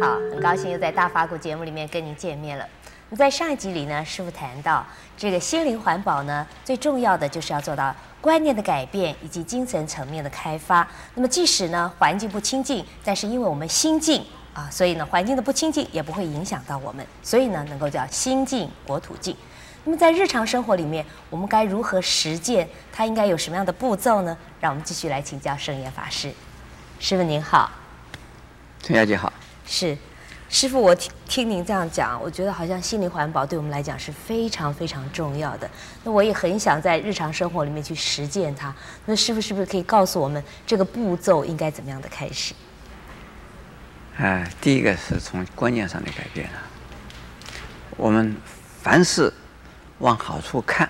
[0.00, 2.66] 好，很高兴又在大法古节目里面跟您见面了。
[3.10, 4.84] 那在上一集里呢，师父谈到
[5.16, 10.86] 这个心灵环保呢，最重要的就是要做到观念的改变以及精神层面的开发。
[11.14, 19.36] 那么即使呢环境不清净，但是因为我们心净啊，所以呢环境的不清净也不会影响到我们，所以呢能够叫心净国土净。
[19.84, 22.68] 那么在日常生活里面，我们该如何实践？
[22.92, 24.36] 它应该有什么样的步骤呢？
[24.60, 26.32] 让我们继续来请教圣严法师。
[26.98, 27.70] 师父您好。
[28.80, 29.32] 陈小姐好，
[29.74, 29.96] 是，
[30.50, 35.68] 师傅，我听听您这样讲，我觉得好像心灵环保对我们来讲是非常非常重要的。
[36.04, 38.72] 那我也很想在日常生活里面去实践它。
[39.06, 42.52] 那师傅是不是可以告诉我们这个步骤应该怎么样的开始？
[44.18, 46.68] 啊，第一个是从观念上的改变啊。
[47.96, 48.36] 我们
[48.82, 49.32] 凡事
[50.00, 50.86] 往好处看，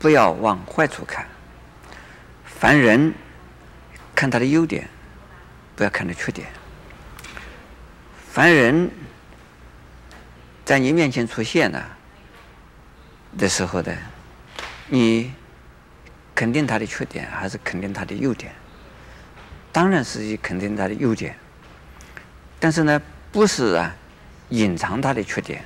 [0.00, 1.24] 不要往坏处看。
[2.44, 3.14] 凡人
[4.16, 4.88] 看他的优点，
[5.76, 6.48] 不要看他缺点。
[8.38, 8.88] 凡人
[10.64, 11.98] 在你面前出现了
[13.36, 13.92] 的时候呢，
[14.86, 15.32] 你
[16.36, 18.54] 肯定他的缺点还是肯定他的优点？
[19.72, 21.34] 当然是以肯定他的优点，
[22.60, 23.92] 但是呢，不是啊
[24.50, 25.64] 隐藏他的缺点，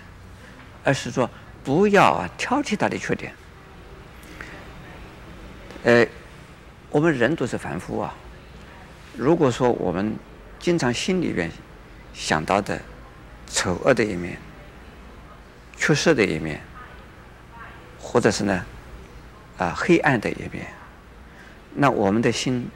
[0.83, 1.29] 而是说
[1.63, 3.35] 不要啊挑剔他的缺点。
[5.85, 6.07] 呃，
[6.89, 8.15] 我们人都是凡夫啊，
[9.15, 10.17] 如果说我们
[10.59, 11.51] 经常心里边。
[12.13, 12.81] 想到的
[13.47, 14.39] 丑恶的一面、
[15.77, 16.61] 缺失的一面，
[17.99, 18.65] 或者是呢，
[19.59, 20.67] 啊黑暗的一面，
[21.75, 22.69] 那我们的心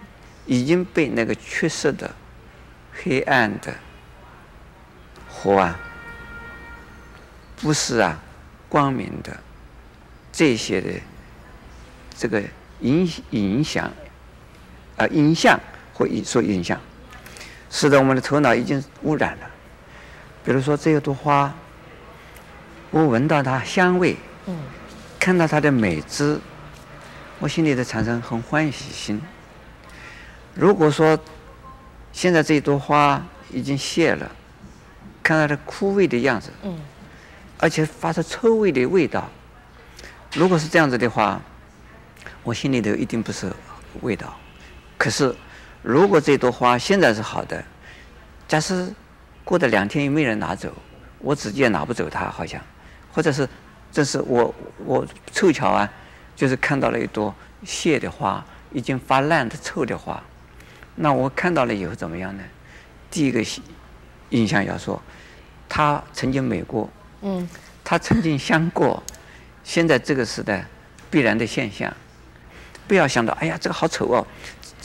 [0.47, 2.15] 已经被那个缺失的、
[2.93, 3.75] 黑暗的
[5.29, 5.79] 或啊
[7.57, 8.21] 不是啊
[8.69, 9.37] 光明的
[10.33, 10.91] 这些的
[12.17, 12.43] 这个
[12.81, 13.93] 影影响
[14.97, 15.61] 啊影像
[15.95, 16.81] 或受影响。
[17.71, 19.51] 使得我们的头脑已经污染了。
[20.45, 21.53] 比如说这一朵花，
[22.91, 24.17] 我闻到它香味，
[24.47, 24.57] 嗯，
[25.19, 26.41] 看到它的美姿，
[27.41, 29.21] 我心里的产生很欢喜心。
[30.55, 31.19] 如果说
[32.13, 34.31] 现在这一朵花已经谢了，
[35.23, 36.79] 看到它枯萎的样子，嗯，
[37.59, 39.29] 而且发出臭味的味道，
[40.35, 41.43] 如果是这样子的话，
[42.45, 43.53] 我心里头一定不是
[44.03, 44.33] 味道。
[44.97, 45.35] 可是。
[45.87, 47.65] 如果这朵花现在是好的，
[48.49, 48.93] 假使
[49.45, 50.69] 过了两天又没人拿走，
[51.21, 52.61] 我自己也拿不走它，好像，
[53.13, 53.49] 或者是，
[53.93, 54.53] 这是我
[54.85, 55.89] 我凑巧啊，
[56.35, 57.33] 就是看到了一朵
[57.63, 60.21] 谢的花，已经发烂的臭的花，
[60.97, 62.43] 那我看到了以后怎么样呢？
[63.09, 63.41] 第一个
[64.31, 65.01] 印象要说，
[65.69, 67.49] 它曾经美过，嗯，
[67.85, 69.01] 它曾经香过，
[69.63, 70.67] 现在这个时代
[71.09, 71.95] 必然的现象，
[72.89, 74.27] 不要想到哎呀这个好丑哦。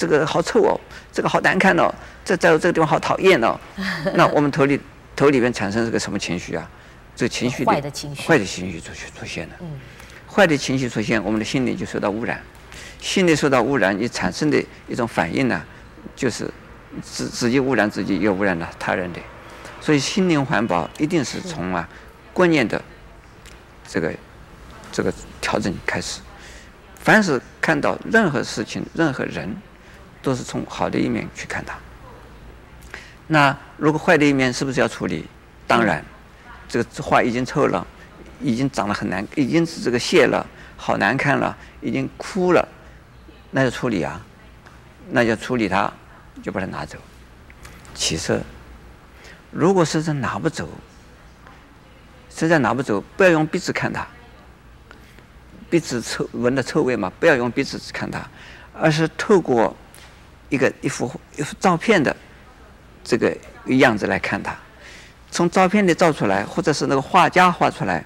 [0.01, 0.79] 这个好臭哦，
[1.11, 1.93] 这个好难看哦，
[2.25, 3.55] 这在这个地方好讨厌哦。
[4.15, 4.79] 那我们头里
[5.15, 6.67] 头里面产生这个什么情绪啊？
[7.15, 9.55] 这个情绪坏的情绪，坏的情绪出出现了。
[9.59, 9.79] 嗯，
[10.27, 12.41] 坏的情绪出现，我们的心灵就受到污染。
[12.99, 15.63] 心理受到污染，你产生的一种反应呢，
[16.15, 16.49] 就是
[17.03, 19.19] 自自己污染自己，又污染了他人的。
[19.79, 21.87] 所以心灵环保一定是从啊
[22.33, 22.81] 观念的
[23.87, 24.11] 这个
[24.91, 26.21] 这个调整开始。
[26.95, 29.55] 凡是看到任何事情、任何人。
[30.21, 31.75] 都是从好的一面去看它。
[33.27, 35.25] 那如果坏的一面是不是要处理？
[35.65, 36.03] 当然，
[36.67, 37.87] 这个花已经臭了，
[38.41, 40.45] 已经长得很难，已经是这个谢了，
[40.75, 42.67] 好难看了，已经枯了，
[43.51, 44.21] 那就处理啊，
[45.09, 45.89] 那就处理它，
[46.43, 46.97] 就把它拿走。
[47.93, 48.41] 其实，
[49.49, 50.67] 如果实在拿不走，
[52.29, 54.05] 实在拿不走，不要用鼻子看它，
[55.69, 58.21] 鼻子臭闻的臭味嘛，不要用鼻子看它，
[58.73, 59.73] 而是透过。
[60.51, 62.15] 一个一幅一幅照片的
[63.03, 64.53] 这个样子来看它，
[65.31, 68.03] 从照片里照出来，或者是那个画家画出来，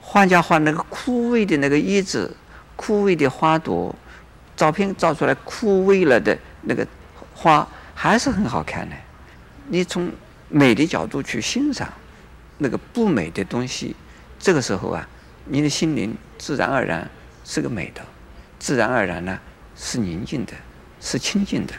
[0.00, 2.34] 画家画那个枯萎的那个叶子、
[2.76, 3.92] 枯萎的花朵，
[4.56, 6.86] 照片照出来枯萎了的那个
[7.34, 8.94] 花还是很好看的。
[9.66, 10.08] 你从
[10.48, 11.92] 美的角度去欣赏
[12.58, 13.96] 那个不美的东西，
[14.38, 15.08] 这个时候啊，
[15.46, 17.10] 你的心灵自然而然
[17.44, 18.00] 是个美的，
[18.60, 19.36] 自然而然呢
[19.74, 20.52] 是宁静的。
[21.06, 21.72] 是清净的，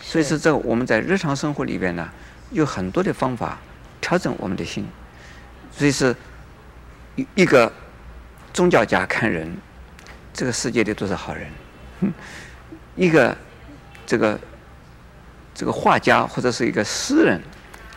[0.00, 2.08] 所以说这我们在日常生活里边呢，
[2.52, 3.58] 有很多的方法
[4.00, 4.86] 调整我们的心。
[5.72, 6.14] 所以是
[7.16, 7.72] 一一个
[8.52, 9.52] 宗教家看人，
[10.32, 11.48] 这个世界里都是好人；
[12.94, 13.36] 一个
[14.06, 14.38] 这个
[15.52, 17.42] 这个画家或者是一个诗人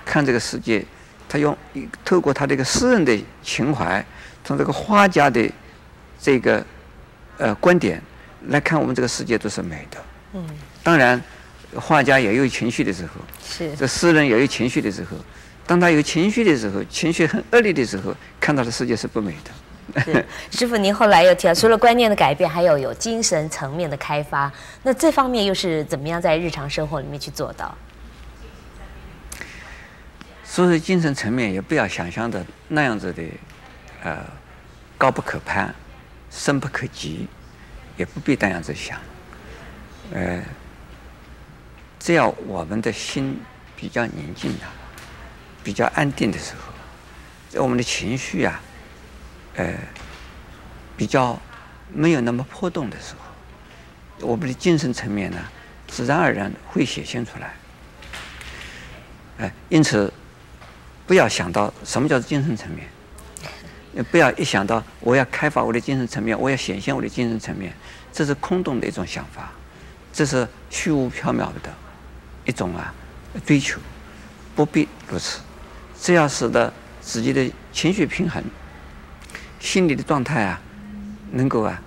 [0.04, 0.84] 看这个世界，
[1.30, 1.56] 他用
[2.04, 4.04] 透过他这个诗人的情怀，
[4.44, 5.48] 从这个画家的
[6.20, 6.66] 这个
[7.38, 8.02] 呃观点
[8.48, 10.04] 来看我们这个世界都是美的。
[10.36, 10.46] 嗯，
[10.84, 11.22] 当然，
[11.76, 15.18] 画家也有情绪的时候，是这诗人也有情绪的时候。
[15.66, 20.26] 当他有情绪的时候，情绪很恶劣的时候，看到的世界是不美的。
[20.52, 24.52] 师傅，您后来又提到，除了观念的改变，还有有精神层面的开发。
[24.84, 27.76] 那这方面又是怎么样在日常生活里面去做到？
[30.44, 33.24] 所以精神层面也不要想象的那样子的，
[34.04, 34.18] 呃，
[34.98, 35.74] 高不可攀，
[36.30, 37.28] 深不可及，
[37.98, 39.00] 也不必那样子想。
[40.14, 40.44] 呃，
[42.00, 43.40] 只要我们的心
[43.76, 44.66] 比较宁静的，
[45.64, 46.72] 比较安定的时候，
[47.50, 48.62] 在我们的情绪啊。
[49.58, 49.74] 呃，
[50.98, 51.40] 比较
[51.94, 55.38] 没有那么波动的时候，我们的精神层面呢，
[55.88, 57.54] 自然而然会显现出来。
[59.38, 60.14] 哎，因此
[61.08, 67.74] 不要想到什么叫做精神层面，不要一想到我要开发我的精神层面，我要显现我的精神层面，
[68.12, 69.54] 这是空洞的一种想法，
[70.16, 71.74] 这是虚无缥缈的
[72.46, 72.94] 一种啊
[73.46, 73.82] 追求，
[74.56, 75.42] 不必如此，
[76.00, 76.72] 只要使得
[77.02, 78.42] 自己的情绪平衡。
[79.60, 80.62] 心理的状态啊，
[81.32, 81.82] 能够啊，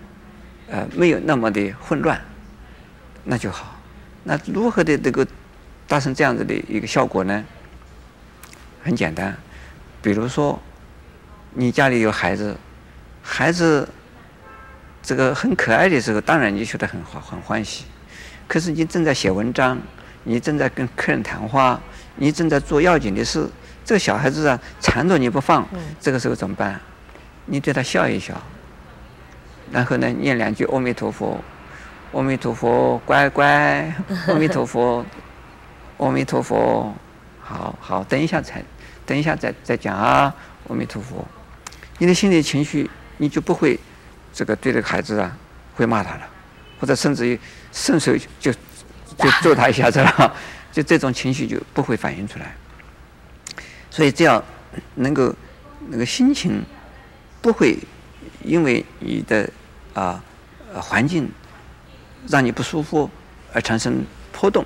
[0.69, 2.21] 呃，没有那么的混乱，
[3.25, 3.81] 那就好。
[4.25, 5.27] 那如何的这个
[5.87, 7.43] 达成这样子的一个效果呢？
[8.83, 9.35] 很简单，
[10.03, 10.61] 比如说，
[11.55, 12.55] 你家里有孩子，
[13.23, 13.89] 孩子
[15.03, 17.87] 这个很可爱的时候，当然你觉得很好，很欢喜。
[18.49, 19.79] 可是你正在写文章，
[20.25, 21.79] 你正在跟客人谈话，
[22.17, 23.49] 你正在做要紧的事，
[23.85, 25.65] 这个小孩子啊缠着你不放，
[26.01, 26.81] 这个时候怎么办？
[27.45, 28.35] 你对他笑一笑，
[29.71, 31.39] 然后呢，念两句阿弥陀佛，
[32.13, 33.95] 阿弥陀佛，乖乖，
[34.27, 35.05] 阿弥陀佛，
[35.99, 36.95] 阿弥陀佛，
[37.41, 38.63] 好好，等一下才，
[39.07, 40.35] 等一下再再讲啊，
[40.69, 41.27] 阿弥陀佛，
[41.99, 43.79] 你的心理情绪你就不会，
[44.33, 45.37] 这个对这个孩子啊
[45.75, 46.29] 会骂他了，
[46.81, 47.39] 或者甚至于
[47.73, 48.53] 顺手就
[49.17, 50.37] 就揍他一下子了，
[50.73, 52.55] 就这种情绪就不会反映出来，
[53.91, 54.43] 所以这样
[54.95, 55.35] 能够
[55.89, 56.65] 那个心情。
[57.41, 57.79] 不会
[58.43, 59.49] 因为你的
[59.95, 60.21] 啊
[60.75, 61.31] 环境
[62.27, 63.09] 让你不舒服
[63.53, 64.65] 而产生波动，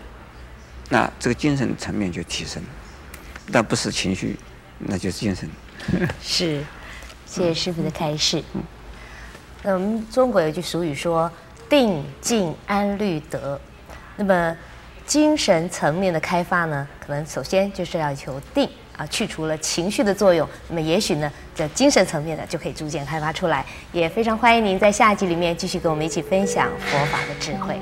[0.89, 2.63] 那这个精神层面就提升，
[3.53, 4.39] 但不是情绪，
[4.79, 5.47] 那就是精神。
[6.23, 6.65] 是，
[7.27, 8.43] 谢谢师傅的开示。
[8.55, 8.63] 嗯，
[9.63, 11.31] 那我们中国有句俗语说
[11.73, 13.59] “定静安律德”，
[14.17, 14.55] 那么
[15.07, 18.69] 精神层面的开发呢，可能首先就是要求定。
[18.95, 23.65] 啊，去除了情绪的作用，那么也许呢，在精神层面呢，就可以逐渐开发出来。
[23.91, 27.81] 也非常欢迎您在下一集里面继续跟我们一起分享佛法的智慧。